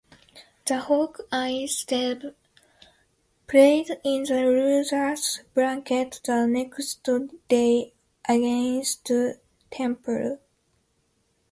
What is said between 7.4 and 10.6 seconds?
day against Temple.